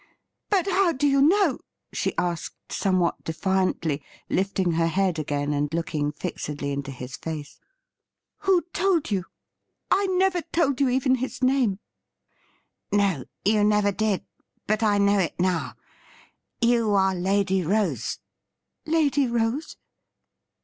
[0.49, 1.61] 'But how do you know T
[1.93, 7.59] she asked, somewhat defiantly, lifting her head again, and looking fixedly into his face.'
[8.45, 9.25] Who told you?
[9.91, 11.77] I never told you even his name.''
[12.91, 14.25] No, you never did,
[14.65, 15.75] but I know it now.
[16.61, 18.17] You are Lady Rose.''
[18.87, 19.77] Lady Rose